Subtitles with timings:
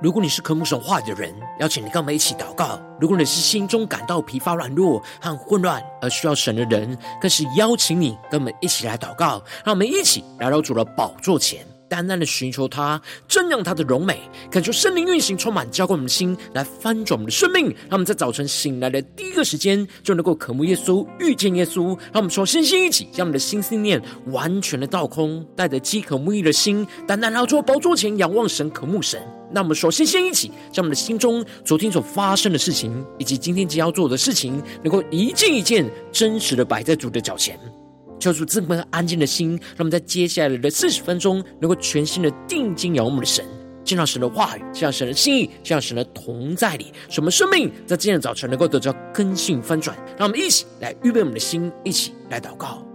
[0.00, 9.42] 如果你是渴慕神话语的人，邀请你跟我们一起祷告；如果你是心中感到疲乏软弱和混乱而需要神的人，更是邀请你跟我们一起来祷告。
[9.64, 17.64] 让我们一起来到主的宝座前，单单的寻求他，瞻仰他的荣美，感受圣灵运行充满，浇灌我们的心，来翻转我们的生命。
[17.64, 21.88] 让我们在早晨醒来的第一个时间，就能够渴慕耶稣，遇见耶稣。
[22.12, 29.20] 让我们说，身心一起，将我们的心思念完全的倒空，带着饥渴沐浴的心，单单来到宝座前，仰望神，渴慕神。
[29.50, 37.58] 那我们首先先一起，将我们的心中昨天所发生的事情，以及今天即将要做的事情，能够一件一件真实的摆在主的脚前，
[38.18, 43.44] 求主赐我们安静的心，让我们在接下来的四十分钟，能够全心的定睛仰望我们的神，
[43.84, 49.96] 见到神的话语，见到神的心意，见到神的同在里，使我们生命在今天的早晨能够得到更新翻转。
[50.18, 52.87] 让我们一起来预备我们的心，一起来祷告。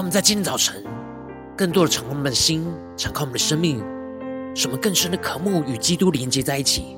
[0.00, 0.82] 让我们在今天早晨，
[1.54, 3.84] 更多的敞开我们的心，敞开我们的生命，
[4.54, 6.96] 使我们更深的渴慕与基督连接在一起。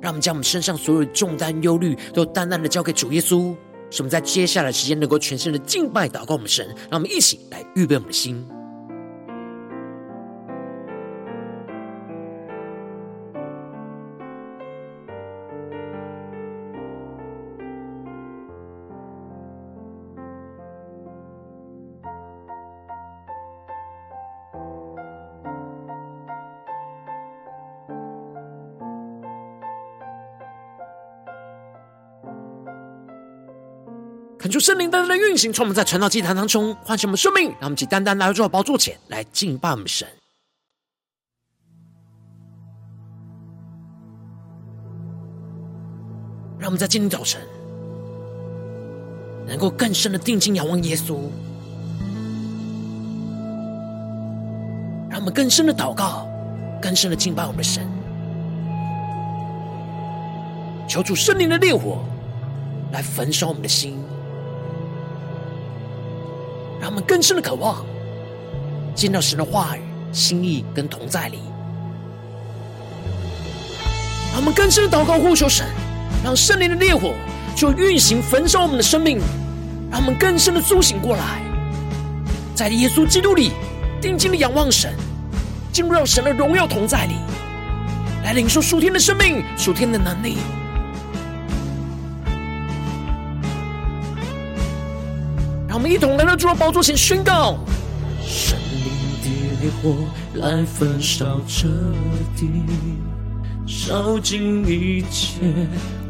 [0.00, 3.52] 让我们将我们身上所有的重担、忧虑，都淡淡的交给主耶稣。
[3.90, 6.64] 使我们在接下来的时间，能够全心的敬拜、祷告我们神。
[6.88, 8.46] 让我们一起来预备我们的心。
[34.54, 40.06] 主圣灵单单的运行，从我们在传道祭坛当中唤醒我们生命，让我们起单单来到主宝座前来敬拜我们神。
[46.56, 47.40] 让我们在今天早晨
[49.44, 51.18] 能够更深的定睛仰望耶稣，
[55.10, 56.28] 让我们更深的祷告，
[56.80, 57.84] 更深的敬拜我们的神。
[60.88, 62.04] 求主圣灵的烈火
[62.92, 63.98] 来焚烧我们的心。
[66.94, 67.84] 我们更深的渴望
[68.94, 69.80] 见到神的话语、
[70.12, 71.40] 心意跟同在里。
[74.30, 75.66] 让我们更深的祷告呼求神，
[76.22, 77.12] 让圣灵的烈火
[77.56, 79.18] 就运行焚烧我们的生命，
[79.90, 81.42] 让我们更深的苏醒过来，
[82.54, 83.50] 在耶稣基督里
[84.00, 84.94] 定睛的仰望神，
[85.72, 87.16] 进入到神的荣耀同在里，
[88.22, 90.36] 来领受属天的生命、属天的能力。
[95.84, 97.58] 们一同来到主的宝座前宣告：
[98.22, 98.90] 圣灵
[99.20, 99.28] 的
[99.60, 99.94] 烈火
[100.32, 101.68] 来焚烧这
[102.34, 102.48] 地，
[103.66, 105.42] 烧尽一切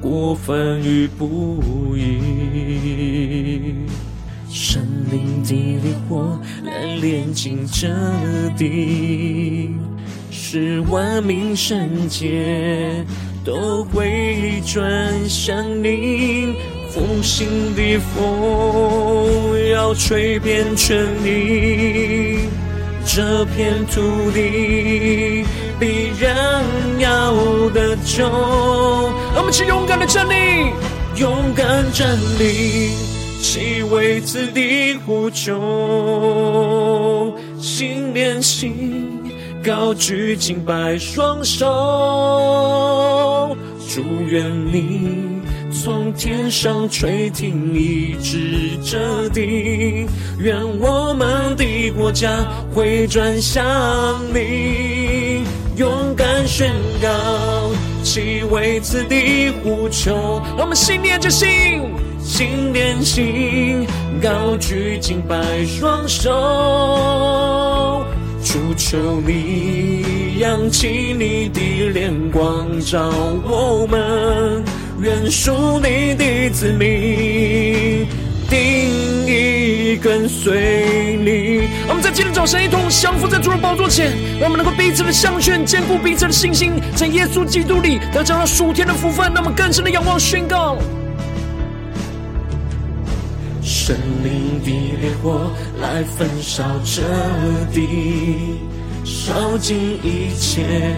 [0.00, 3.88] 过犯与不义。
[4.48, 5.52] 神灵的
[5.82, 7.88] 烈火来炼净这
[8.56, 9.72] 地，
[10.30, 13.04] 使万民圣洁
[13.44, 16.54] 都回转向你。
[16.94, 22.48] 复兴的风要吹遍全地，
[23.04, 25.44] 这片土地
[25.80, 26.62] 必然
[27.00, 27.34] 要
[27.70, 28.28] 得救。
[28.28, 30.34] 我们去勇敢的站立，
[31.16, 32.92] 勇敢站立，
[33.42, 39.32] 起为此地呼救，心连心，
[39.64, 41.66] 高举敬拜双手，
[43.92, 45.23] 祝愿你。
[45.84, 50.06] 从天上垂听，一直这地，
[50.38, 52.42] 愿我们的国家
[52.72, 53.62] 回转向
[54.32, 55.42] 你，
[55.76, 56.72] 勇敢宣
[57.02, 57.70] 告，
[58.02, 60.40] 起为此地呼求。
[60.56, 61.82] 让我们心连着心，
[62.18, 63.86] 心连心，
[64.22, 68.06] 高举敬拜双手，
[68.42, 73.06] 主求你扬起你的脸光照
[73.44, 74.64] 我们。
[75.00, 78.06] 愿属你的子民
[78.48, 81.68] 定意跟随你。
[81.88, 89.32] 我们在今天早晨一同降服在主的宝座前，让我们能够彼此的相劝，坚固彼此的信心，在耶稣基督里得着了属天的福分。
[89.34, 90.78] 那么更深的仰望宣告：
[93.60, 94.70] 神灵的
[95.00, 95.50] 烈火
[95.80, 97.02] 来焚烧这
[97.72, 98.60] 地，
[99.04, 100.94] 烧尽一切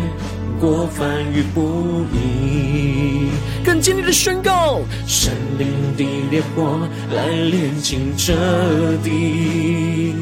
[0.61, 3.31] 过犯与不义。
[3.65, 8.33] 更坚定的宣告，圣灵的烈火来炼净这
[9.03, 10.15] 地，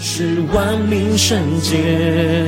[0.00, 2.46] 使万民圣洁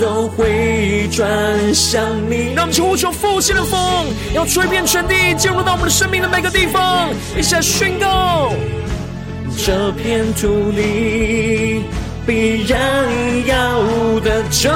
[0.00, 1.26] 都回转
[1.72, 2.54] 向你。
[2.54, 7.08] 让我们去呼求复兴的风，要吹遍全地，进入到我们的生命的每个地方，
[7.38, 8.52] 一起来宣告。
[9.64, 11.84] 这片土地
[12.26, 13.06] 必然
[13.46, 13.80] 要
[14.20, 14.70] 得救。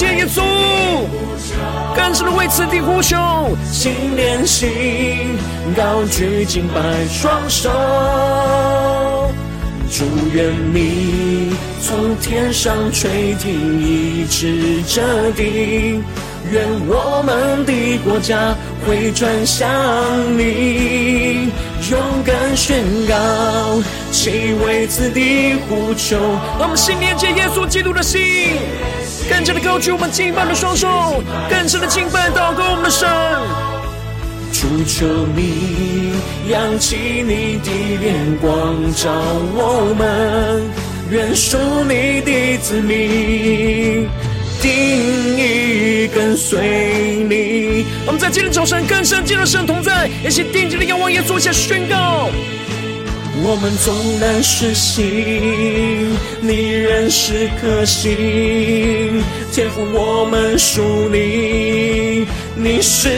[0.00, 0.40] 在你的面前，耶稣，
[1.94, 3.18] 更深的为此地呼求，
[3.70, 4.70] 心连心，
[5.76, 6.80] 高举敬拜
[7.10, 7.68] 双手。
[9.92, 11.52] 祝愿你
[11.82, 16.00] 从天上垂听，一直这地。
[16.50, 18.56] 愿我们的国家
[18.86, 19.68] 会转向
[20.38, 21.50] 你，
[21.90, 23.82] 勇敢宣告，
[24.12, 26.16] 齐为此地呼求。
[26.56, 28.20] 让我们心连接耶稣基督的心，
[29.28, 31.20] 更加的高举我们敬拜的双手，
[31.50, 33.08] 更深的敬拜祷告我们的神。
[34.52, 35.04] 主求
[35.34, 36.12] 你
[36.48, 39.10] 扬起你的脸光照
[39.56, 40.62] 我们，
[41.10, 41.58] 愿属
[41.88, 44.08] 你的子民。
[44.60, 46.60] 定意跟随
[47.28, 52.30] 你，我们在今天早晨更深进入神同在，一起定睛的仰望耶稣，一起宣告。
[53.42, 59.22] 我们纵然失信，你仍是可信。
[59.50, 63.08] 天父，我们属你，你是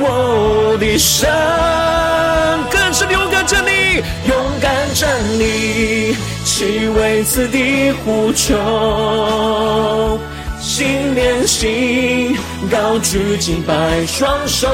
[0.00, 1.30] 我的神。
[2.70, 5.08] 更是勇敢站立，勇敢站
[5.38, 10.18] 立，齐为此地呼求。
[10.74, 12.34] 心连心，
[12.70, 14.66] 高举敬拜双手。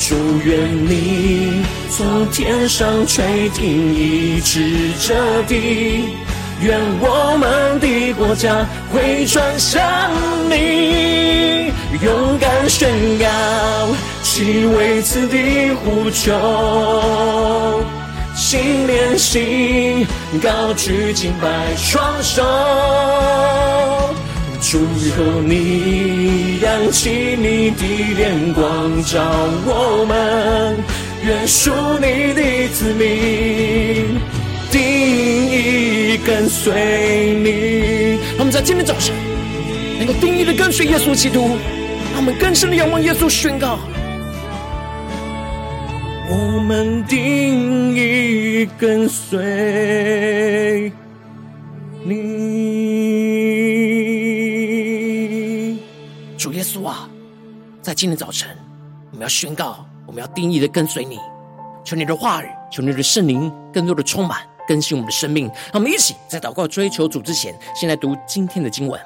[0.00, 6.16] 祝愿你从天上垂听，一直这地。
[6.62, 9.80] 愿我们的国家回转向
[10.50, 11.70] 你，
[12.02, 12.90] 勇敢宣
[13.20, 13.24] 告，
[14.24, 16.34] 齐为此地呼求。
[18.48, 20.06] 心连心，
[20.40, 22.44] 高举敬拜双手，
[24.62, 27.84] 主求你扬起你的
[28.14, 29.20] 脸光照
[29.66, 30.76] 我们，
[31.24, 34.20] 愿属你的子民
[34.70, 34.80] 定
[35.50, 38.20] 义跟随你。
[38.38, 39.12] 我们在今天早晨
[39.98, 41.58] 能够定义的跟随耶稣基督，
[42.12, 43.76] 让我们更深的仰望耶稣，宣告。
[46.28, 50.90] 我们定义跟随
[52.04, 52.16] 你，
[56.36, 57.08] 主耶稣啊，
[57.80, 58.50] 在今天早晨，
[59.12, 61.20] 我们要宣告，我们要定义的跟随你，
[61.84, 65.46] 求你的话语，求你的圣灵，更多的充满更新我们的生命。
[65.72, 69.00] 让我们一起在祷告追求主之前，先来读今天的经文。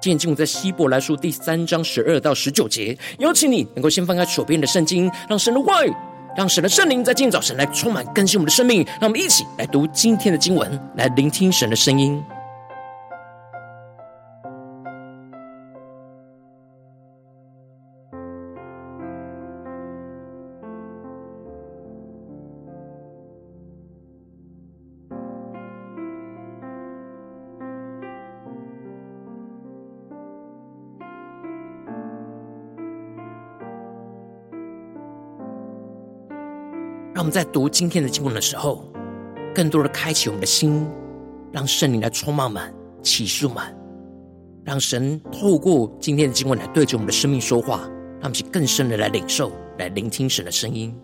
[0.00, 5.92] 今天经文在希伯来书第三章十二到十九节，邀请你能够先翻开手边的圣经，让神的话语。
[6.36, 12.22] 让神的圣灵在今天早晨来充满更新我们的生命，让我们一起来读今天的经文，来聆听神的声音。
[37.26, 38.84] 我们在读今天的经文的时候，
[39.52, 40.86] 更多的开启我们的心，
[41.50, 43.76] 让圣灵来充满满、启示满，
[44.64, 47.80] 让神透过今天的经文来对着我们的生命说话，
[48.20, 50.96] 让我们更深的来领受、来聆听神的声音。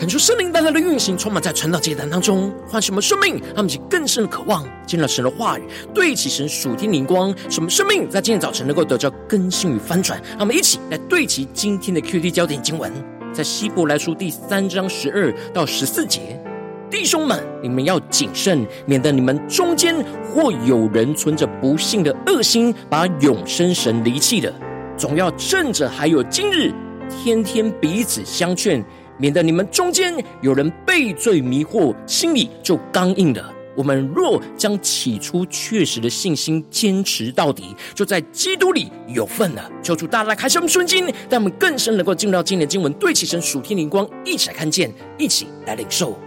[0.00, 10.18] 恳求圣灵带来的运行，充满在传道阶段当中，唤什么生命，让我们更深渴望，见到神的话语，对齐神属天灵光，什么生命在今天早晨能够得到更新与翻转。
[10.30, 12.90] 让我们一起来对齐今天的 QT 焦点经文，
[13.30, 16.42] 在希伯来书第三章十二到十四节，
[16.90, 19.94] 弟兄们，你们要谨慎，免得你们中间
[20.32, 24.50] 或有人存着不信的恶心，把永生神离弃了。
[24.96, 26.72] 总要趁着还有今日，
[27.10, 28.82] 天天彼此相劝。
[29.20, 33.52] 免得你们中间有人被罪迷惑，心里就刚硬了。
[33.76, 39.70] 我们若将起初确实的信心坚持到底，就在基督里有份了。
[39.82, 46.18] 求主大大开示我们顺经，让我们更深能够进入到今天的经文，对齐神属天灵光，一起来看见，一起来领受。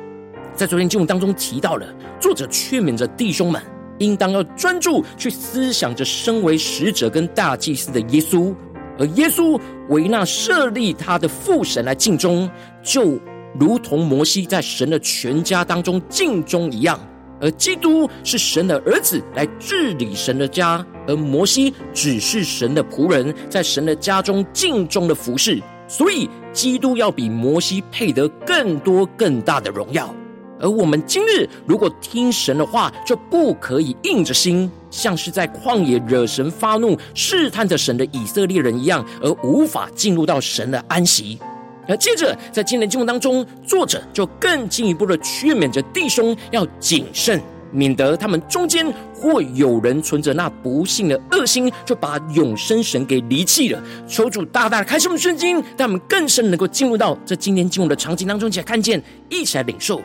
[0.55, 1.85] 在昨天经文当中提到了，
[2.19, 3.61] 作者劝勉着弟兄们，
[3.97, 8.53] 应当要专注去思想着身为使者跟大祭司的耶稣。
[8.99, 9.59] 而耶稣
[9.89, 12.49] 为那设立他的父神来尽忠，
[12.81, 13.19] 就
[13.59, 16.99] 如同摩西在神的全家当中尽忠一样。
[17.41, 25.61] 而基督是神的儿子来治理神的家，而摩西只是神的仆人，在神的家中尽忠的服侍。
[25.85, 30.13] 所以，基督要比摩西配得更多更大的荣耀。
[30.59, 41.37] 而我们今日如果听神的话，就不可以硬着心，像是在旷野惹神发怒、试探着神的以色列人一样，而无法进入到神的安息。
[41.85, 47.41] 而接着在今天的经文当中，作者就更进一步的劝勉着弟兄要谨慎，
[47.71, 53.83] 免得他们中间或有人存着那不幸的恶心，就把永生神给离弃了。
[54.07, 60.01] 求主大大的开示我们圣经，让我们更深能够进入到这今天经文的场景当中，一起来看见，一起来领受。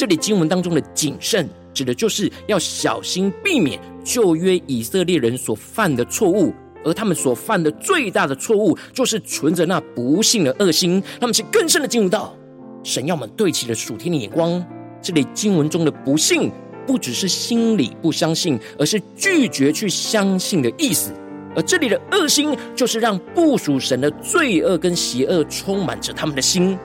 [0.00, 11.02] 这里经文当中的谨慎，指的就是要小心避免旧约以色列人所犯的错误，而他们所犯的最大的错误，就是存着那不信的恶心。
[11.20, 12.34] 他们是更深的进入到
[12.82, 14.64] 神要我们对齐了属天的眼光。
[15.02, 16.50] 这里经文中的不信，
[16.86, 21.12] 不只是心里不相信，而是拒绝去相信的意思。
[21.54, 26.78] 而这里的恶心，就是让不属神的罪恶跟邪恶充满着他们的心，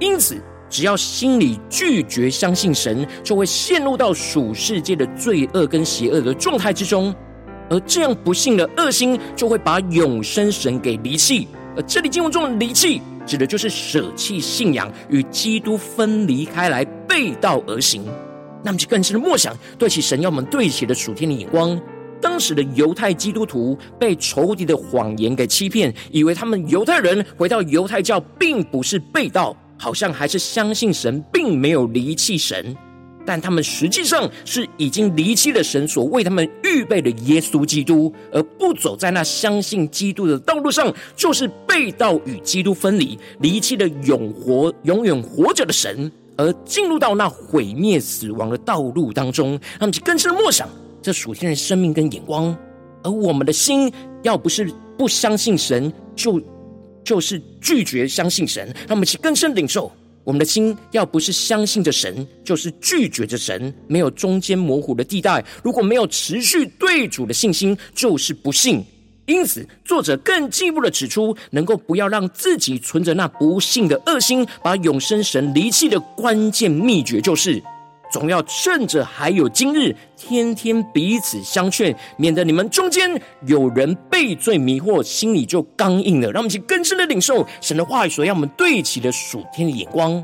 [0.00, 0.36] 因此。
[0.70, 7.14] 只要心里拒绝相信神，就会陷入到属世界的罪恶跟邪恶的状态之中，
[7.70, 11.48] 而这样不幸的恶心就会把永生神给离弃。
[11.76, 18.04] 而这里经文中的离弃，指的就是舍弃信仰，与基督分离开来，背道而行。
[18.64, 21.80] 那么就更深的默想，对齐神要我们对齐的属天的眼光。
[22.20, 29.56] 当时的犹太基督徒被仇敌的谎言给欺骗，以为他们犹太人回到犹太教，并不是背道。
[29.78, 32.76] 好像还是相信神，并没有离弃神，
[33.24, 49.58] 但他们实际上是已经离弃了神所为他们预备的耶稣基督，而不走在那相信基督的道路上，就是背道与基督分离，离弃了永活、永远活着的神，而进入到那毁灭、死亡的道路当中。
[49.78, 50.68] 他们就更深的默想
[51.00, 52.56] 这属天的生命跟眼光，
[53.04, 53.92] 而我们的心
[54.22, 56.40] 要不是不相信神，就。
[57.04, 59.90] 就是拒绝相信神，让我们去更深领受
[60.24, 60.76] 我们的心。
[60.90, 65.44] 要不是相信着神，就是拒绝着神，没有中间模糊的地带。
[65.62, 68.84] 如果没有持续对主的信心，就是不信。
[69.26, 77.62] 因此，作者更进一步的指出，能够不要让自己存着那不信的恶心，把永生神离弃的关键秘诀，就是。
[78.10, 86.30] 总要趁着还有今日，天天彼此相劝，免得你们中间有人被罪迷惑，心里就刚硬了。
[86.32, 90.22] 让我们去更深的领受神的话语，所要我们对齐的属天的眼光。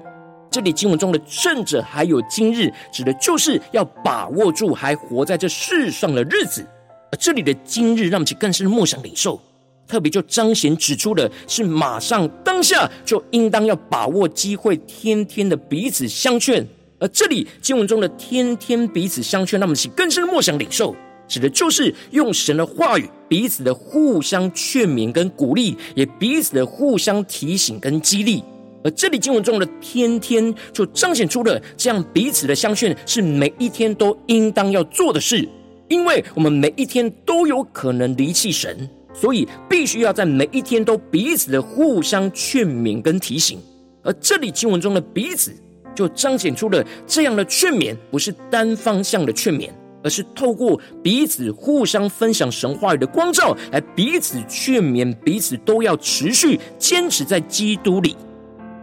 [0.51, 6.65] 这里经文中的“趁着还有今日”，指的就是要把握住还活在这世上的日子。
[7.11, 9.41] 而这里的“今日”，让我们去更深的默想领受，
[9.89, 16.65] 特别就彰显指出的是，马上当下就应当要把握机会，天天的彼此相劝。
[17.05, 20.97] 而这里经文中的“天天彼此相劝”，那么是更深的默想领受，
[21.29, 28.43] 指的就是用神的话语彼此的互相劝勉跟鼓励，也彼此的互相提醒跟激励。
[28.83, 35.47] 而这里经文中的“天天”就彰显出了这样彼此的相劝是每一天都应当要做的事，
[35.89, 43.61] 因为我们每一天都有可能离弃神，所以必须要在每一天都彼此的互相劝勉跟提醒。
[44.03, 45.55] 而这里经文中的“彼此”。
[45.95, 49.71] 就彰显出了这样的劝勉，不是单方向的劝勉，
[50.03, 58.17] 而是透过彼此互相分享神话语的光照，来彼此劝勉，彼此都要持续坚持在基督里。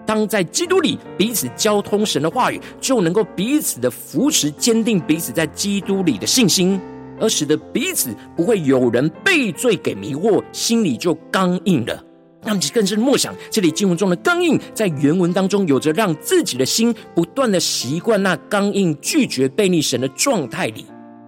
[0.04, 6.80] 当在基督里彼此交通神的话语，就能够彼此的扶持，坚定彼此在基督里的信心，
[7.20, 12.04] 而使得彼此不会有人被罪给迷惑，心里就刚硬了。
[12.44, 20.86] 让其更深默想，这里经文中的刚硬，在原文当中有着让自己的心不断的习惯那刚硬、拒绝背逆神的状态里。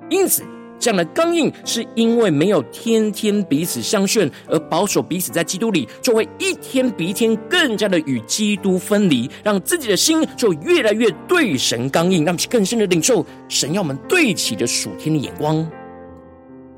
[0.10, 0.44] 因此，
[0.80, 15.66] 这样的刚硬是因为没有天天彼此相劝，而保守彼此在基督里，就会一天比一天更加的与基督分离，让自己的心就越来越对神刚硬，让其更深的领受神要我们对齐的属天的眼光。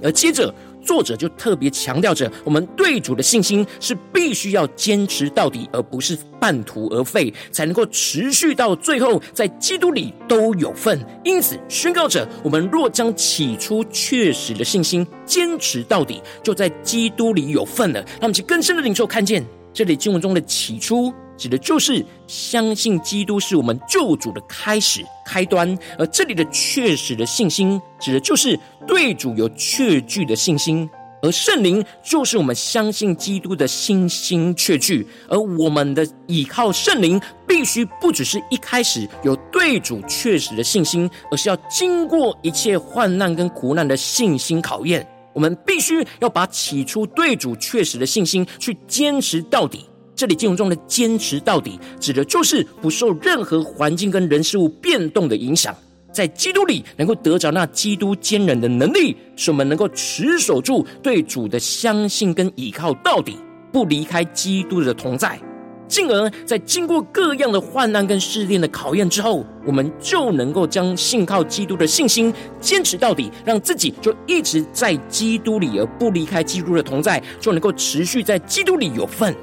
[0.03, 0.53] 而接着，
[0.85, 11.03] 作者就特别强调着，我们对主的信心是必须要坚持到底，而不是半途而废，才能够持续到最后，在基督里都有份。
[11.23, 17.99] 因此，宣告着：我们若将起初确实的信心坚持到底，就在基督里有份了。
[17.99, 19.43] 让我们去更深的领受，看见
[19.73, 21.11] 这里经文中的起初。
[21.37, 30.89] 指的就是相信基督是我们救主的开始开端，而这里的确实的信心，指的就是对主有确据的信心，
[31.21, 49.85] 而圣灵就是我们相信基督的信心确据，而我们的倚靠圣灵，必须不只是一开始有对主确实的信心，而是要经过一切患难跟苦难的信心考验，我们必须要把起初对主确实的信心去坚持到底。
[50.15, 55.75] 这里经文中的坚持到底，指的就是不受任何环境跟人事物变动的影响，
[56.13, 63.37] 在基督里能够得着那基督坚忍的能力，使我们能够持守住对主的相信跟依靠到底，
[63.73, 65.37] 不离开基督的同在，
[65.85, 79.35] 进而在经过各样的患难跟试炼的考验之后，我们就能够将信靠基督的信心坚持到底，让自己就一直在基督里而不离开基督的同在，就能够持续在基督里有份。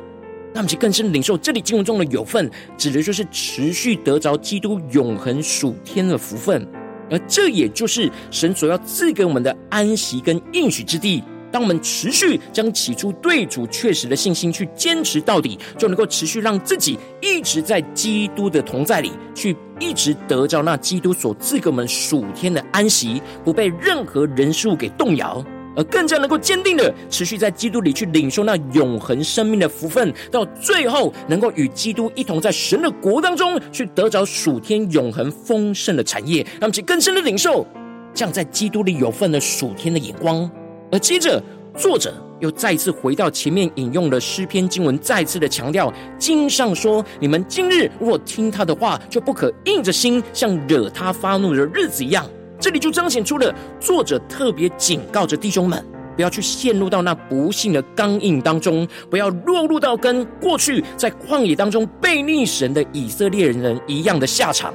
[0.54, 6.66] 那么，其更深领受这里经文中的有份，指的就是持续得着基督永恒属天的福分，
[7.10, 11.22] 而这也就是神所要赐给我们的安息跟应许之地。
[11.50, 25.44] 当我们持续将起初对主确实的信心去坚持到底，就能够持续让自己一直在基督的同在里，去一直得着那基督所赐给我们属天的安息，不被任何人事物给动摇。
[25.76, 37.66] 而更加能够坚定的持续在基督里去领受那永恒生命的福分，到最后能够与基督一同在神的国当中去得着属天永恒丰盛的产业，让其更深的领受
[38.14, 40.50] 这样在基督里有份的属天的眼光。
[40.90, 41.42] 而接着
[41.74, 52.28] 作者又再次回到前面引用的诗篇经文，再次的强调经上说：“你们今日若听他的话，就不可硬着心，像惹他发怒的日子一样。”
[52.62, 64.72] 这里就彰显出了作者特别警告着弟兄们，不要去陷入到那不幸的刚硬当中，不要落入到跟过去在旷野当中背逆神的以色列人一样的下场。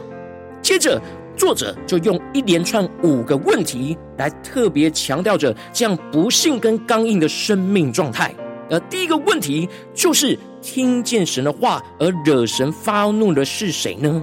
[0.61, 1.01] 接着，
[1.37, 8.35] 作者就用一连串五个问题来特别强调着这样不幸跟刚硬的生命状态。
[8.69, 14.21] 而第一个问题就是：听见神的话而惹神发怒的是谁呢？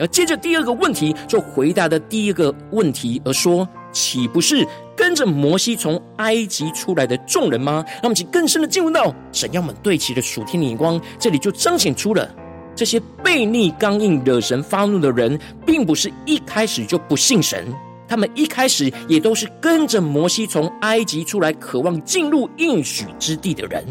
[0.00, 7.84] 而接着第二个问题就回答的第一个问题，而说：岂不是跟着摩西从埃及出来的众人吗？
[7.86, 12.28] 让我们请更深的进入到神要们对齐的属天的眼光，这里就彰显出了
[12.74, 17.66] 这些悖逆、刚硬、惹神发怒的人，并不是一开始就不信神，
[18.08, 23.84] 他们一开始也都是跟着摩西从埃及出来，渴望进入应许之地的人。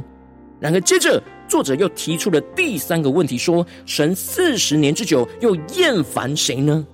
[0.60, 1.22] 然而，接着。
[1.50, 6.86] 作者又提出了第三个问题，说：“神四十年之久，又厌烦谁呢？”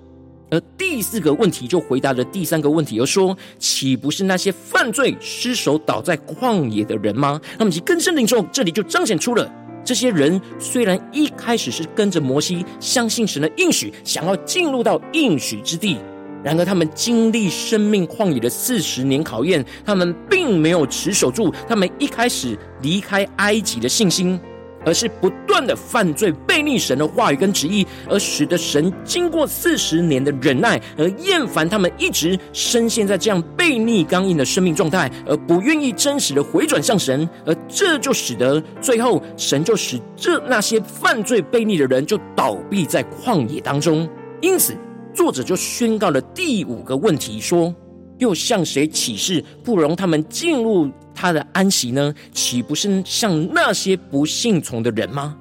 [0.49, 9.51] 而第四个问题就回答了第三个问题，而说：“岂不是那些犯罪失手倒在旷野的人吗？”那么，其更深领受，这里就彰显出了
[9.83, 15.97] 这些人虽然一开始是跟着摩西，相信神的应许，想要进入到应许之地。
[16.45, 24.39] 然而，他们经历生命旷野的四十年考验，他们并没有持守住他们一开始离开埃及的信心，
[24.85, 44.07] 而是不断的犯罪、背逆神的话语跟旨意，而使得神经过四十年的忍耐而厌烦他们，一直深陷在这样背逆、刚硬的生命状态，而不愿意真实的回转向神，而这就使得最后神就使这那些犯罪背逆的人就倒闭在旷野当中，
[44.41, 44.77] 因此。
[45.15, 47.73] 作者就宣告了第五个问题，说
[48.19, 52.13] ：“又向谁起誓不容他们进入他的安息呢？
[52.33, 55.37] 岂不是像那些不信从的人吗？”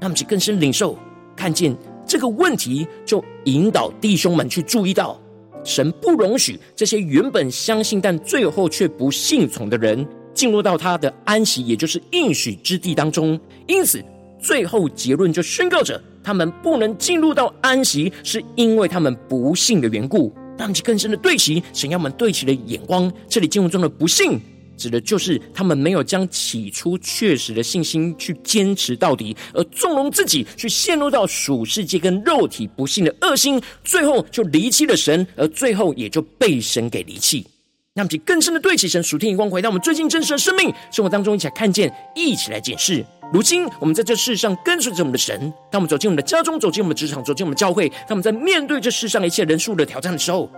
[0.00, 0.98] 那么，就更深领受，
[1.36, 5.20] 看见这个问题，就引导弟兄们去注意到，
[5.62, 13.38] 神不容许这些原本相信但最后却不信从的人进入到他的安息，也就是应许之地当中。
[13.66, 14.02] 因此，
[14.40, 16.02] 最后结论就宣告着。
[16.22, 20.32] 他们不能进入到安息，是因为他们不信的缘故。
[20.58, 23.10] 让其更深的对齐神要我们对齐的眼光。
[23.28, 24.40] 这里经文中的不信，
[24.76, 37.46] 指的就是他们没有将起初确实的信心去坚持到底，而纵容自己去陷入到属世界跟肉体不信的恶心，最后就离弃了神，而最后也就被神给离弃。
[37.94, 43.04] 让我们更深的对齐神属天眼光，回到我们最近真实的生命生活当中，一起来看见，一起来检视。
[43.30, 50.50] 如今我们在这世上跟随着我们的神，当我们走进我们的家中，走进我们的职场，走进我们的教会，当我们在面对这世上一切人数的挑战的时候，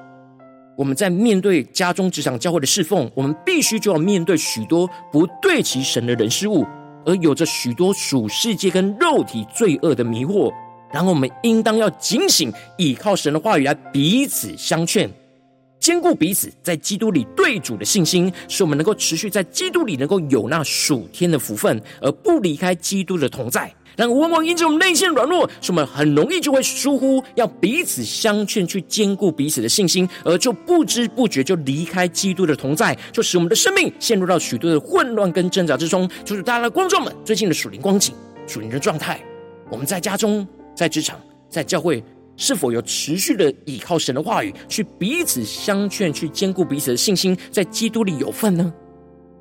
[0.76, 6.64] 我们在面对家中、职场、教会的侍奉，我们必须就要面对许多不对其神的人事物，
[7.04, 10.52] 而有着许多属世界跟肉体罪恶的迷惑。
[10.92, 15.10] 然后我们应当要警醒，倚靠神的话语来彼此相劝。
[15.80, 23.72] 坚固彼此在基督里对主的信心，使我们能够持续在基督里能够有那属天的福分，而不离开基督的同在。
[23.96, 36.08] 然而，往往因着我们内心软弱，使我们很容易就会疏忽要彼此相劝，去兼顾彼此的信心，而就不知不觉就离开基督的同在，就使我们的生命陷入到许多的混乱跟挣扎之中。
[36.24, 38.14] 就是大家的观众们最近的属灵光景、
[38.46, 39.20] 属灵的状态，
[39.70, 42.02] 我们在家中、在职场、在教会。
[42.40, 48.72] 是否有持续的倚靠神的话语，去彼此相劝，去坚固彼此的信心，在基督里有份呢？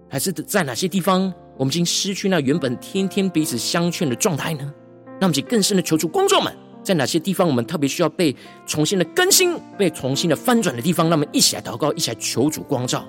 [0.09, 4.73] 还是在哪些地方，我们已经失去那原本天天彼此相劝的状态呢？
[5.17, 8.35] 那我们就更深的求助光照们，在哪些地方我们特别需要被
[8.67, 11.09] 重新的更新、被重新的翻转的地方？
[11.09, 13.07] 那么一起来祷告，一起来求主光照。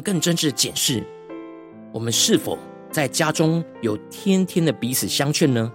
[0.00, 1.04] 更真挚的检视，
[1.92, 2.58] 我们是否
[2.90, 5.70] 在家中有天天的彼此相劝呢？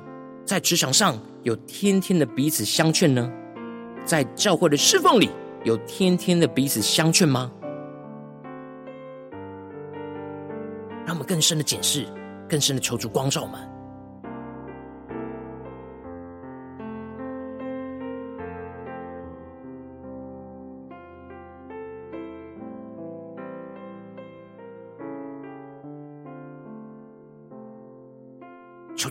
[0.46, 3.32] 在职场上有天天的彼此相劝呢？
[4.06, 5.30] 在教会的侍奉里
[5.64, 7.52] 有天天的彼此相劝吗？
[11.06, 12.06] 让我们更深的检视，
[12.48, 13.75] 更深的求助光照们。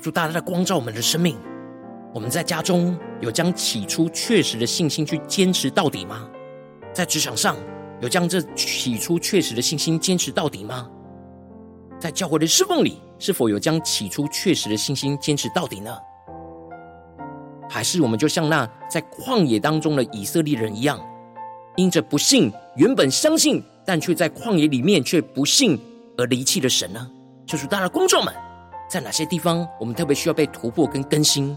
[0.04, 1.34] 主大大的光照我们的生命，
[2.12, 6.28] 我们在家中有将起初确实的信心去坚持到底吗？
[6.92, 7.56] 在职场上
[8.02, 10.90] 有将这起初确实的信心坚持到底吗？
[11.98, 15.96] 在教会的侍奉里，是否有将起初确实的信心坚持到底呢？
[17.70, 21.00] 还是我们就像那在旷野当中的以色列人一样，
[21.76, 25.80] 因着不信，原本相信，但却在旷野里面却不信
[26.18, 27.10] 而离弃了神呢？
[27.46, 28.43] 求主大家的光照们。
[28.88, 31.56] 在哪些地方，我们特别需要被突破跟更新？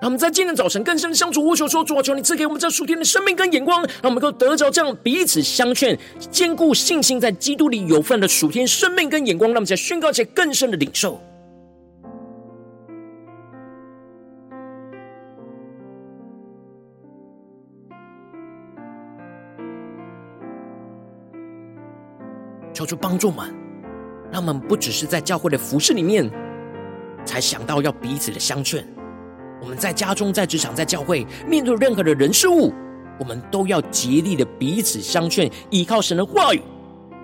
[0.00, 5.96] 让我们在今天早晨更深的相处，我求说：主啊，求你赐给我们这属天的生命跟眼光，让我们能够得着这样彼此相劝、
[6.30, 11.20] 坚固信心，在基督里有份的属天生命跟眼光，让我们在宣告且更深的领受。
[22.82, 23.54] 求主帮助我们，
[24.32, 26.28] 让我们不只是在教会的服事里面
[27.24, 28.84] 才想到要彼此的相劝。
[29.60, 32.72] 我们在家中、在职场、在教会，面对任何的人事物，
[33.20, 36.60] 我们都要竭力的彼此相劝，依靠神的话语，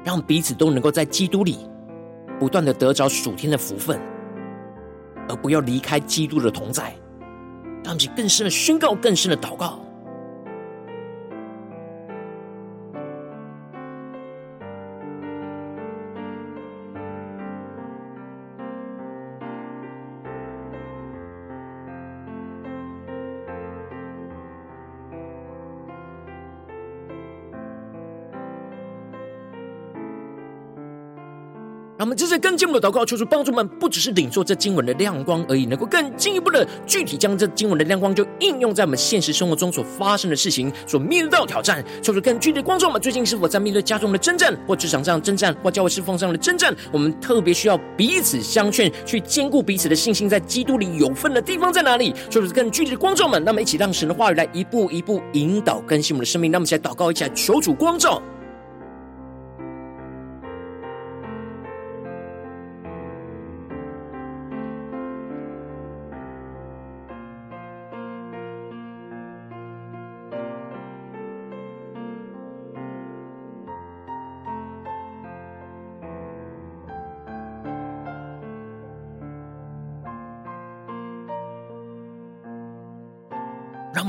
[0.04, 1.58] 让彼此都能够在基督里
[2.38, 3.98] 不断的得着属天的福分，
[5.28, 6.94] 而不要离开基督的同在。
[7.82, 9.80] 让我们更深的宣告，更深的祷告。
[31.98, 41.84] 让我们接着更进一步的祷告，求主帮助们，不只是领受这经文的亮光而已，能够更进一步的具体将这经文的亮光就应用在我们现实生活中所发生的事情，所面对到挑战。
[42.00, 46.72] 求主更具体的光照我们，最近是否在面对家中的征战，或职场上的征战，或教会侍奉上的征战？
[46.92, 52.14] 我们特别需要彼此相劝，去坚固彼此的信心，在基督里有份的地方在哪里？
[52.30, 56.48] 求主更具体的光照们，那么一起让神的话语来一步一步引导更新我们的生命。
[56.48, 58.22] 那么一起来祷告，一起来求主光照。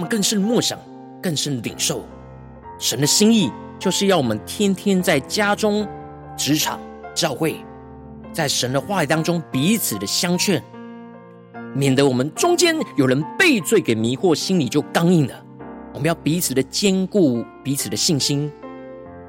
[0.10, 0.78] 更深的默想，
[1.22, 2.04] 更深的领受
[2.80, 5.88] 神的心意，就是要我们天天在家中、
[6.36, 6.80] 职场、
[7.14, 7.56] 教会，
[8.34, 10.62] 在神的话语当中彼此的相劝，
[11.76, 15.46] 免得我们中间有人被罪给迷惑，心里就刚硬了。
[15.94, 18.52] 我们要彼此的坚固彼此的信心，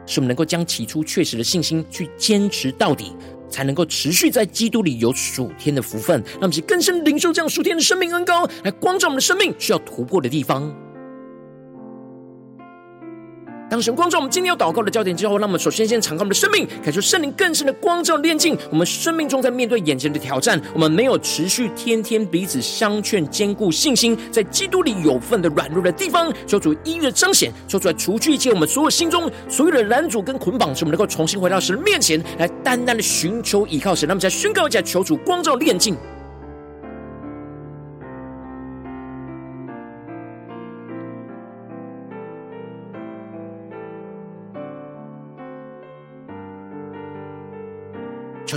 [0.06, 3.16] 使我们能够将起初确实的信心去坚持到底，
[3.50, 6.22] 才能够持续在基督里有属天的福分。
[6.40, 10.89] 让我们更深领受这样属天的生命恩膏，来光照我们的生命需要突破的地方。
[13.70, 34.09] 当神光照我们今天要祷告的焦点之后，让我们首先先敞开我们的生命，感受圣灵更深的光照炼净我们生命中，在面对眼前的挑战，我们没有持续天天彼此相劝，坚固信心，在基督里有份的软弱的地方，求主一一彰显，求主来除去一切我们所有心中所有的拦阻跟捆绑，使我们能够重新回到神面前来，单单的寻求依靠神。
[34.09, 35.96] 让我们再宣告一下，求主光照炼净。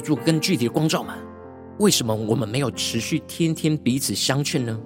[0.04, 1.16] 求主更具体的光照嘛？
[1.80, 4.78] 为什么我们没有持续天天彼此相劝呢？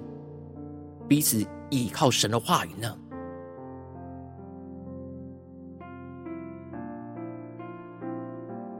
[1.08, 2.96] 彼此依靠神的话语呢？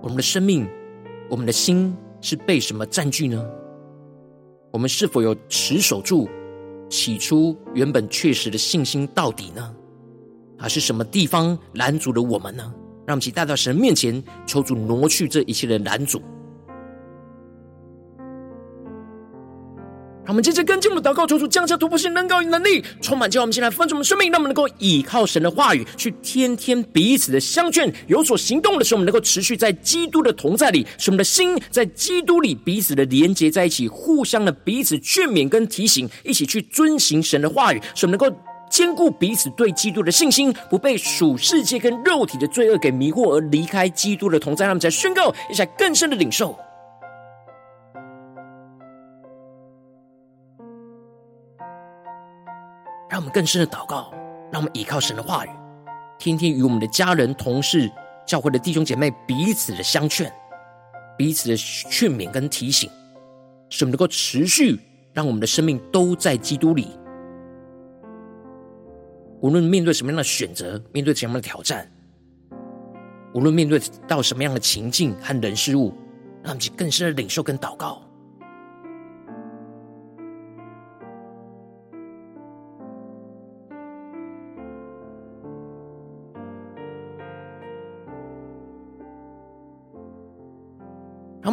[0.00, 0.66] 我们的生命，
[1.28, 3.44] 我们的心是被什么占据呢？
[4.70, 6.28] 我们是否有持守住
[6.88, 9.74] 起初原本确实的信心到底呢？
[10.56, 12.72] 还是什么地方拦阻了我们呢？
[13.08, 16.20] 让我们一起带到神面前，求主挪去这一切的拦阻。
[20.26, 38.36] 让我们接着跟进我们的祷告，求主降下突破性能高与能力，充满叫我们现在分盛我们生命，让我们能够倚靠神的话语，去天天彼此的相劝，有所行动的时候，我们能够持续在基督的同在里，使我们的心在基督里彼此的连结在一起，互相的彼此劝勉跟提醒，一起去遵行神的话语，使我们能够。
[38.70, 44.66] 坚固彼此对基督的信心，不被属世界跟肉体的罪恶给迷惑，而离开基督的同在。
[44.66, 46.54] 他们再宣告一下更深的领受，
[53.08, 54.12] 让我们更深的祷告，
[54.52, 55.50] 让我们依靠神的话语，
[56.18, 57.90] 天天与我们的家人、同事、
[58.26, 60.30] 教会的弟兄姐妹彼此的相劝，
[61.16, 62.90] 彼此的劝勉跟提醒，
[63.70, 64.78] 使我们能够持续
[65.14, 66.88] 让我们的生命都在基督里。
[69.40, 71.88] 无论面对什么样的选择，面对什么样的挑战，
[73.34, 75.94] 无论面对到什么样的情境和人事物，
[76.42, 78.02] 让我们去更深的领受跟祷告。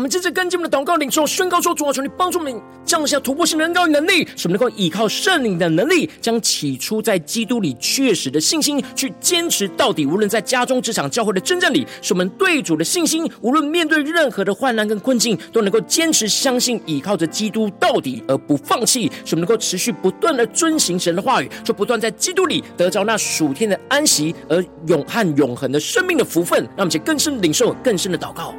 [0.05, 10.05] 们接着跟进我们的祷告领受宣告说：主啊，求你帮助我们降下突破性的恩膏与能力，使我们能够依靠圣灵的能力，将起初在基督里确实的信心去坚持到底。
[10.05, 19.11] 无论在家中、职场、教会的征战里，使我们对主的信心，无论面对任何的患难跟困境，都能够坚持相信，依靠着基督到底而不放弃。
[19.25, 26.59] 使我们能够持续不断的遵行神的话语，就不断在基督里得着那属天的安息，而永和永恒的生命的福分。
[26.75, 28.53] 让我们且更深领受，更深的祷告。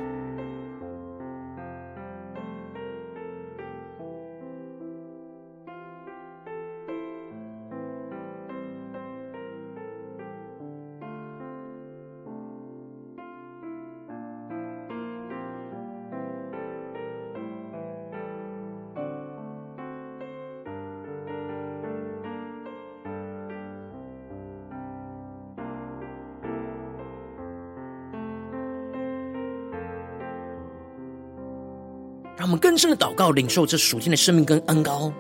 [32.47, 35.13] 我们更深的祷告，领受这属天的生命跟恩膏，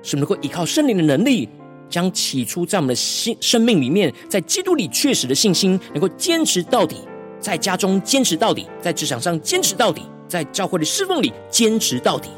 [0.00, 1.48] 使我们能够依靠圣灵的能力，
[1.90, 6.98] 将起初在我们的心生命里面，在基督里确实的信心，能够坚持到底；
[7.40, 12.30] 在家中坚持到底，在职场上坚持到底，在教会的侍奉里坚持到底，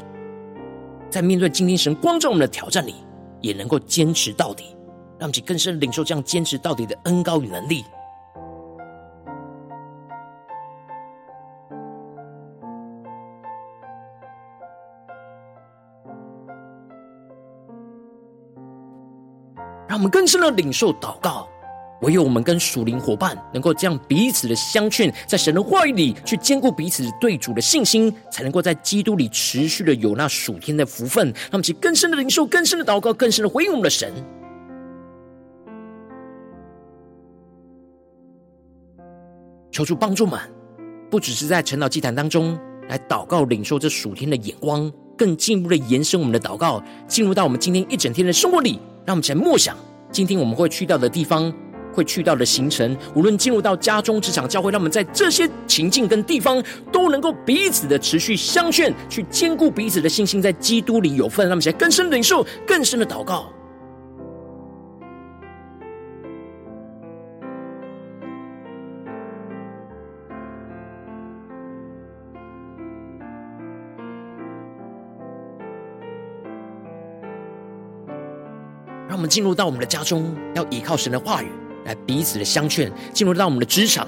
[1.11, 2.95] 在面对今天神光照我们的挑战里，
[3.41, 4.75] 也能够坚持到底。
[5.19, 7.83] 让我们更深的领受这样坚持到底的恩膏与能力。
[19.99, 21.45] 我们更深的领受祷告，
[22.03, 31.25] 唯有我们跟属灵伙伴能够这样彼此的相劝，在神的话语里去坚固彼此对主的信心，才能够在基督里持续的有那属天的福分。
[31.27, 34.13] 让我们去更深的领受，更深的祷告，更深的回应我们的神。
[39.69, 40.39] 求主帮助们，
[41.11, 42.57] 不只是在晨祷祭坛当中
[42.87, 48.79] 来祷告领受这属天的眼光，更进一步的延伸我们的祷告，进入到我们今天一整天的生活里。
[49.05, 49.75] 让我们起来默想，
[50.11, 51.53] 今天我们会去到的地方，
[51.93, 61.45] 会去到的行程，无论进入到家中、职场、教会，让我们在这些情境跟地方都能够彼此的持续相劝，去兼顾彼此的信心，在基督里有份。
[61.45, 63.51] 让我们写更深领受，更深的祷告。
[79.29, 81.47] 进入到我们的家中，要依靠神的话语
[81.85, 84.07] 来彼此的相劝；进入到我们的职场，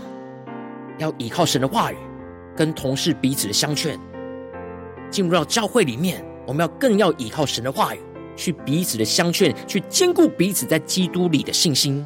[0.98, 1.96] 要依靠神的话语，
[2.56, 3.96] 跟同事彼此的相劝；
[5.12, 8.00] 进入到教会里面，我们要更要依靠神的话语，
[8.36, 12.06] 去彼此的相劝，去兼顾彼此在基督里的信心。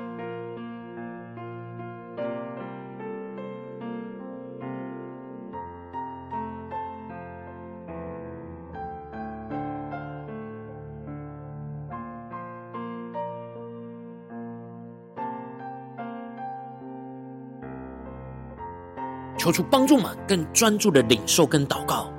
[19.41, 22.13] 求主帮助我们更专注的领受跟祷告，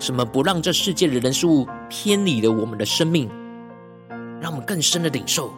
[0.00, 3.30] 什么不让这世界的人事物偏离了我们的生命，
[4.40, 5.54] 让我们更深的领受，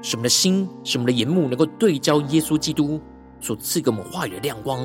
[0.00, 3.00] 什么的心，什么的眼目能够对焦耶稣基督
[3.40, 4.84] 所赐给我们话语的亮光，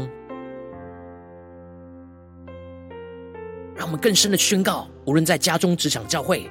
[3.76, 6.49] 让我们更深的宣告，无论在家中、职场、教会，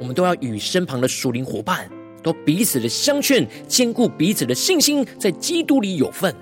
[0.00, 1.86] 我们都要与身旁的属灵伙伴
[2.22, 6.34] 都彼此的相劝，坚固彼此的信心，在基督里有份。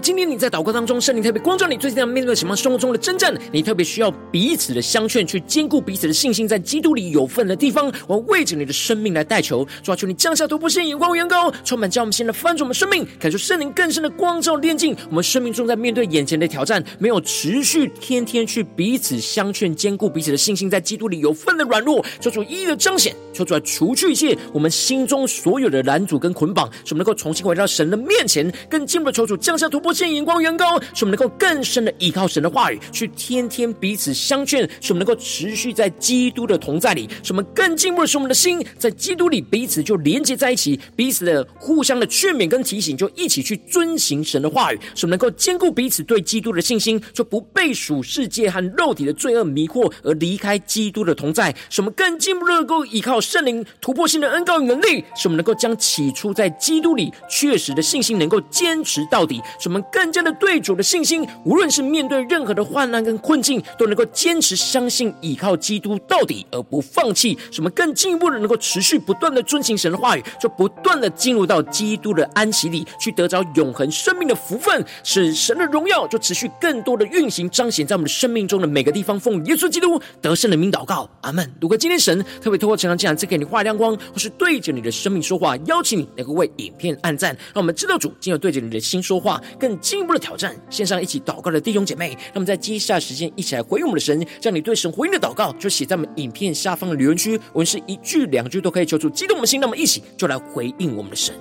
[0.00, 3.36] 今天你在祷告当中，圣灵特别光照你，最近在面对什么生活中的征战？
[3.52, 29.89] 你特别需要彼此的相劝，去坚固彼此的信心，在基督里有份的地方，我为着你的生命来代求，抓住，你降下突破性眼光，远高，充满将我们现在翻转我们生命，感受圣灵更深的光照炼净我们生命中，在面对眼前的挑战，没有持续天天去彼此相劝，坚固彼此的信心，在基督里有份的软弱，求主一一的彰显，求主来除去一切我们心中所有的拦阻跟捆绑，使我们能够重新回到神的面前，更进一步的求主降下突破。
[29.90, 67.38] 不见眼光远高，使我们能够更深的依靠神的话语，去天天彼此相劝，使我们能够持续在基督的同在里，使我们更进步的使我们的心在基督里彼此就连接在一起，彼此的互相的劝勉跟提醒，就一起去遵行神的话语，使我们能够坚固彼此对基督的信心，就不被属世界和肉体的罪恶迷惑而离开基督的同在，使我们更进步的能够依靠圣灵突破性的恩膏与能力，使我们能够将起初在基督里确实的信心能够坚持到底，使我们更加的对主的信心，无论是面对任何的患难跟困境，都能够坚持相信、依靠基督到底，而不放弃。
[67.52, 79.20] 什么更进一步的，能够持续不断的遵行神的话语，就不断的进入到基督的安息里，去得着永恒生命的福分，使神的荣耀就持续更多的运行彰显在我们的生命中的每个地方。
[79.20, 81.48] 奉耶稣基督得胜的名祷告，阿门。
[81.60, 101.34] 如果今天神特别透过成长这样赐给你画亮光，或是对着你的生命说话，邀请你能够为影片按赞，让我们知道主今日对着你的心说话，更进一步的挑战，线上一起祷告的弟兄姐妹，那么在接下来时间一起来回应我们的神，将你对神回应的祷告就写在我们影片下方的留言区，我们是一句两句都可以求助激动我们的心，那么一起就来回应我们的神。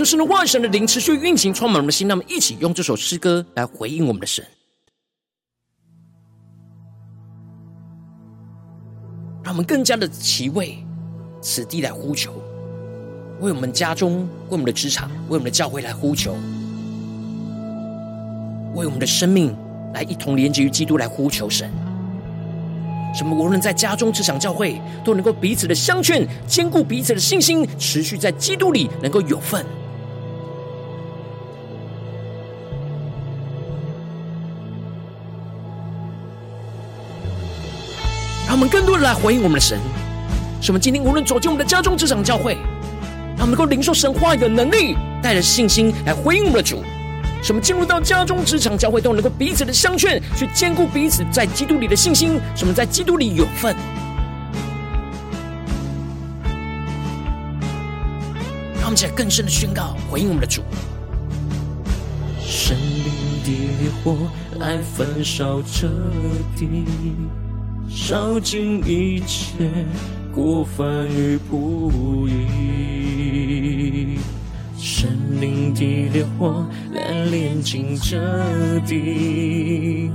[0.00, 2.08] 就是那万、神的灵持续运行，充满我们的心。
[2.08, 4.42] 那我们一起用这首诗歌来回应我们的神，
[9.44, 10.82] 让我们更加的齐为
[11.42, 12.32] 此地来呼求，
[13.40, 16.32] 为我们家中、为我们的职场、为我们的教会来呼求，
[18.74, 19.54] 为我们的生命
[19.92, 21.70] 来一同连接于基督来呼求神。
[23.14, 23.36] 什么？
[23.36, 29.62] 无论在家中、职场、教会，都能够彼此的相劝，坚固彼此的信心，持续在基督里能够有份。
[39.02, 39.78] 来回应我们的神。
[40.60, 40.78] 什么？
[40.78, 42.54] 今天无论走进我们的家中、职场、教会，
[43.36, 46.82] 让我们能够领受神话语的能力，带着信心来回应我们的主。
[47.42, 47.60] 什么？
[47.60, 52.38] 进入到家中、职场、教会，都能够彼此的相劝，去坚固彼此在基督里的信心。
[52.54, 52.74] 什么？
[52.74, 53.74] 在基督里有份。
[58.74, 60.62] 让我们起来更深的宣告，回应我们的主。
[62.40, 63.04] 生命
[63.44, 64.16] 的烈火
[64.58, 65.88] 来焚烧彻
[66.56, 66.84] 底，
[67.92, 69.54] 烧尽一切
[70.32, 74.18] 过犯与不义。
[74.78, 75.10] 生
[75.40, 76.64] 命的烈火
[76.94, 78.18] 来炼尽这
[78.86, 80.10] 地，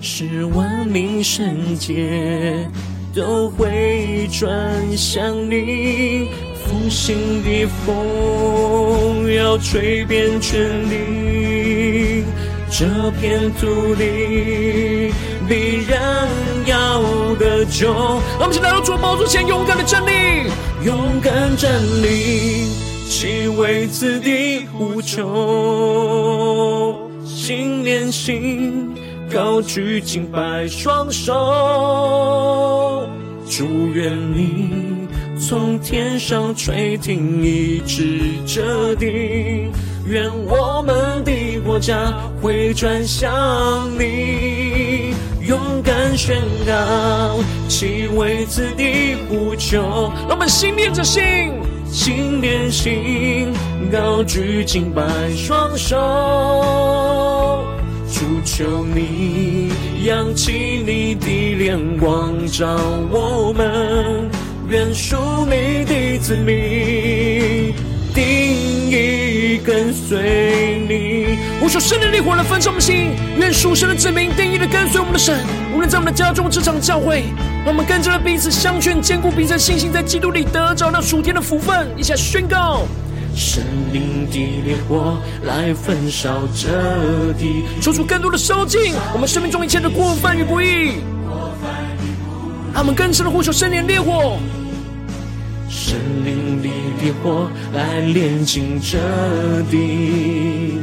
[0.00, 2.68] 使万民圣洁
[3.14, 6.28] 都会转向你。
[6.64, 10.58] 复兴的风要吹遍全
[10.88, 12.24] 地，
[12.70, 12.86] 这
[13.20, 15.12] 片土地
[15.48, 16.28] 必然
[16.66, 17.02] 要
[17.38, 17.92] 得救。
[17.94, 20.10] 让我们先来到主宝座前，勇敢的站立，
[20.84, 22.68] 勇敢站立。
[23.08, 25.24] 齐为此地无求，
[27.24, 28.94] 心连心，
[29.32, 31.32] 高举敬拜双手。
[33.48, 35.08] 祝愿你
[35.40, 39.06] 从天上垂听，一直这地，
[40.06, 44.57] 愿我们的国家回转向你，
[45.48, 46.36] 勇敢宣
[46.66, 47.38] 告，
[47.68, 50.12] 齐为此地呼求。
[50.28, 51.22] 让我们心连着心。
[51.90, 53.50] 心连心，
[53.90, 55.02] 高举敬拜
[55.34, 55.96] 双手，
[58.12, 59.72] 主求你
[60.04, 62.66] 扬起你的脸光照
[63.10, 64.28] 我们，
[64.68, 67.72] 愿属你的子民
[68.14, 68.67] 定
[69.58, 71.38] 跟随你。
[71.60, 75.38] 我说圣灵烈火来焚烧我们心，愿属神的子民定义的跟随我们的神，
[75.74, 77.24] 无论在我们的家中、职场、教会。
[77.64, 81.88] 让我们跟着彼此相劝，坚固彼此的信心，在基督里得着那属天的福分。
[81.96, 82.86] 一起来宣告：
[83.34, 90.94] 生命的烈火来焚烧这地，抽出更多的烧尽我们生命中一切的过犯与不义。
[92.72, 94.38] 让我们更深的呼求圣灵烈火，
[95.68, 96.37] 生命
[97.00, 98.98] 烈火来炼净这
[99.70, 100.78] 地，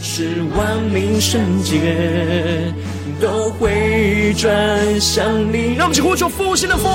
[0.00, 2.72] 是万民圣洁。
[3.20, 4.50] 都会转
[5.00, 5.74] 向你。
[5.76, 6.90] 让我们一起呼求复兴的风，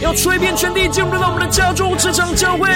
[0.00, 2.70] 要吹遍全地，进入到我们的家中、职场、教会。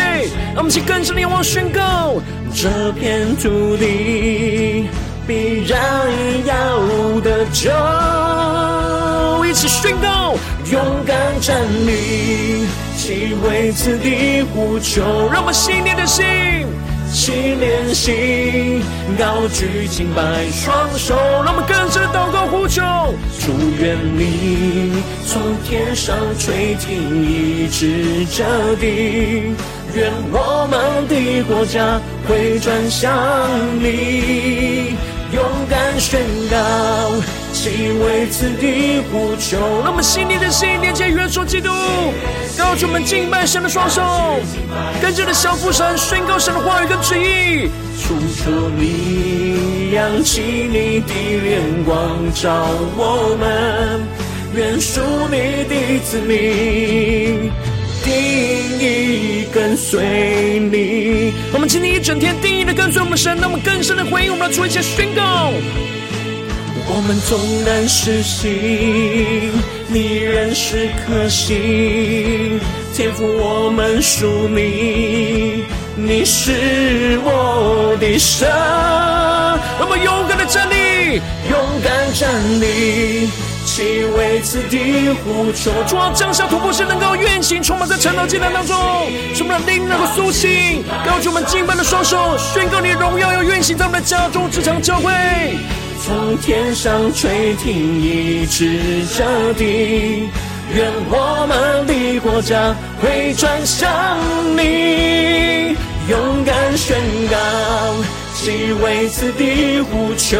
[0.55, 2.21] 让我们一起更深的仰望宣告：
[2.55, 4.87] 这片土地
[5.27, 5.81] 必然
[6.45, 7.71] 要得救。
[9.49, 10.37] 一起宣告：
[10.71, 11.57] 勇敢站
[11.87, 12.67] 立，
[13.01, 15.01] 齐为此地呼求。
[15.33, 16.23] 让我们心连着心。
[17.11, 18.83] 心连心，
[19.19, 22.83] 高举敬拜双手，让我们跟着祷告呼求。
[23.41, 29.57] 祝愿你从天上垂听，一直这地，
[29.95, 31.99] 愿我们的国家
[32.29, 33.11] 回转向
[33.81, 34.95] 你，
[35.33, 37.40] 勇敢宣告。
[37.63, 41.69] 齐为此地呼求，让我们心里的心连接元首基督，
[42.57, 44.01] 高举我们敬拜神的双手，
[45.03, 47.69] 跟着的小父神宣告神的话语跟旨意。
[48.01, 54.01] 主求你扬起你的脸光照我们，
[54.55, 57.53] 愿属你的子民
[58.03, 58.11] 定
[58.81, 61.35] 义跟随你。
[61.53, 65.53] 我们今天一整天定义的跟随我们神，那么更深的回应我们的主，一些宣告。
[66.93, 69.53] 我们纵然失信，
[69.87, 72.61] 你仍是可信。
[72.93, 75.65] 天赋，我们属你，
[75.95, 78.49] 你是我的神。
[79.79, 83.29] 我们勇敢的站立，勇敢站立，
[83.81, 85.73] 齐为此地呼求。
[85.89, 88.77] 主啊，降下突破是，能够运行，充满在晨祷祭坛当中，
[89.35, 90.85] 使我们的灵能够苏醒。
[91.07, 95.11] 高举我们敬拜的双手，宣告你荣耀要运行在我们的家中、职场、教会。
[96.05, 100.29] 从天上垂听，医治这地，
[100.75, 103.89] 愿我们的国家会转向
[104.59, 105.75] 你，
[106.07, 106.99] 勇敢宣
[107.31, 107.37] 告，
[108.35, 110.39] 既为此地呼求，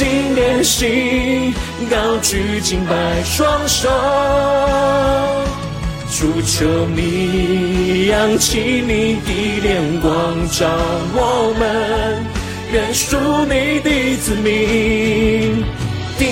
[0.00, 1.52] 心连心，
[1.90, 3.86] 高举敬拜双手，
[6.18, 10.10] 主求你扬起你的脸光
[10.48, 10.66] 照
[11.12, 12.24] 我们，
[12.72, 15.62] 愿属你的子民
[16.16, 16.26] 定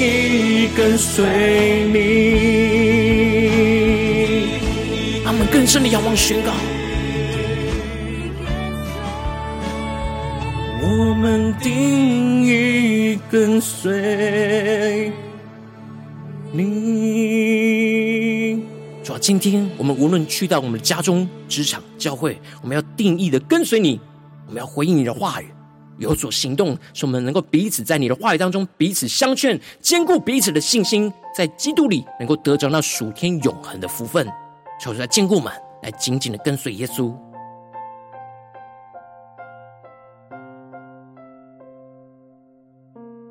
[0.00, 1.24] 意跟随
[1.92, 2.56] 你。
[5.52, 6.50] 更深的仰望宣告，
[10.82, 12.85] 我们定义
[13.30, 15.12] 跟随
[16.52, 16.66] 你。
[19.02, 24.00] 主啊，今天我们无论去到我们的家中、职场、教会，我们要定义的跟随你，
[24.46, 25.46] 我们要回应你的话语，
[25.98, 34.26] 有所行动，使我们能够彼此在你的话语当中彼此相劝，坚固彼此的信心，在基督里能够得着那属天永恒的福分。
[34.80, 35.52] 求主来坚固我们，
[35.82, 37.14] 来紧紧的跟随耶稣。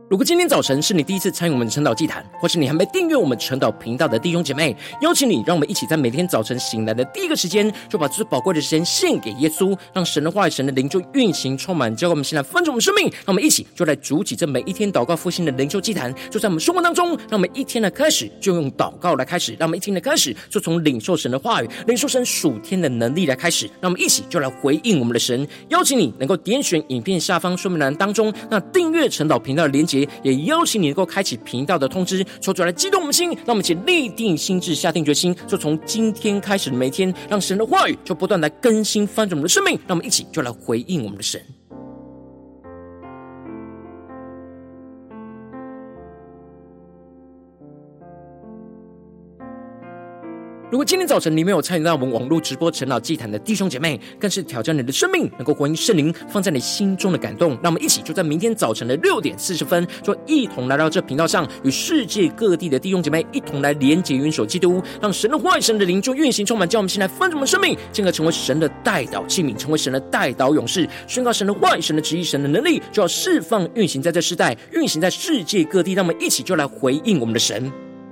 [0.08, 13.06] 如果今天早晨是你第一次参与我们晨祷祭坛，或是你还没订阅我们晨祷频道的弟兄姐妹，邀请你，让我们一起在每天早晨醒来的第一个时间，就把最宝贵的时间献给耶稣，让神的话语、神的灵就运行充满，教给我们现在分盛我们生命。
[13.06, 17.08] 让我们一起就来主起这每一天祷告复兴的灵修祭坛，就在我们生活当中。
[17.08, 23.66] 让我们一天的开始就用祷告来开始，让我们一天的开始就从领受神的话语、领受神属天的能力来开始。
[23.82, 25.48] 让我们一起就来回应我们的神。
[25.70, 29.95] 邀请你能够点选影片下方说明栏当中那订阅晨祷频道的连结。
[30.24, 41.42] 也邀请你能够开启频道的通知，说出来激动我们心，让我们一起立定心智，下定决心，就从今天开始的每一天，让神的话语就不断来更新翻转我们的生命，让我们一起就来回应我们的神。
[50.76, 57.52] 如果今天早晨你没有参与到我们网络直播晨祷祭坛的弟兄姐妹，更是挑战你的生命，能够回应圣灵放在你心中的感动。
[57.64, 75.94] 让我们一起就在明天早晨的六点四十分，就一同来到这频道上，与世界各地的弟兄姐妹一同来连接、元首基督，让神的话语、神的灵就运行充满，叫我们现在分盛我们生命，进而成为神的代祷器皿，成为神的代祷勇士，宣告神的话语、神的旨意、神的能力，就要释放、运行在这世代，运行在世界各地。
[75.94, 77.72] 让我们一起就来回应我们的神。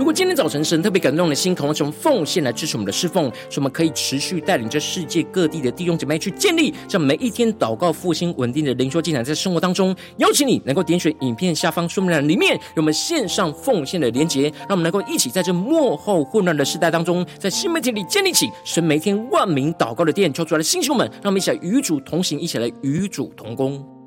[0.00, 23.99] 如果今天早晨神特别感动的心，渴望从奉献来支持我们的侍奉，使我们可以持续带领着世界各地的弟兄姐妹去建立，这每一天祷告复兴稳定的灵修进展，在生活当中，邀请你能够点选影片下方说明栏里面有我们线上奉献的连结，让我们能够一起在这幕后混乱的时代当中，在新媒体里建立起神每天万名祷告的殿，求出来的星兄们，让我们一起来与主同行，一起来与主同工。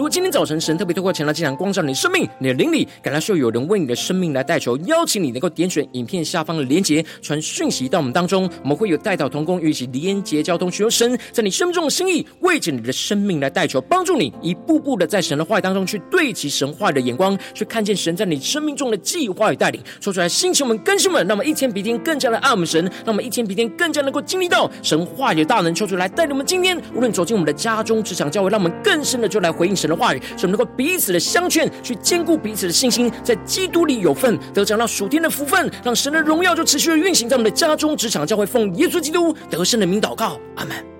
[0.00, 19.82] 如果今天早晨神特别透过前来这场光照你的生命，你的灵里感到需要有人为你的生命来代求，邀请你能够点选影片下方的连结，传讯息到我们当中，我们会有代祷同工与其连结交通，寻求神在你生命中的心意，为着你的生命来代求，帮助你一步步的在神的话语当中去对齐神话的眼光，去看见神在你生命中的计划与带领。
[20.00, 25.76] 说出来，兴起我们更新们，让我们一天比一天更加的爱我们神，让我们一天比一天更加能够经历到神话语大能。
[25.76, 40.99] 说出来，带领我们今天无论走进我们的家中、职场、教会，让我们更深的就来回应神的话语，使我们能够彼此的相劝，去兼顾彼此的信心，在基督里有份，得着那属天的福分，让神的荣耀就持续的运行在我们的家中、职场、教会，奉耶稣基督得胜的名祷告，阿门。